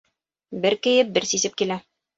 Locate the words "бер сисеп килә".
1.19-1.83